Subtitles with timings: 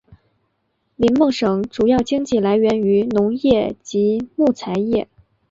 [0.95, 5.07] 林梦省主要经济来源于农业及木材业。